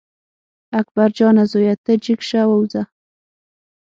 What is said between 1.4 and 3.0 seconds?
زویه ته جګ شه ووځه.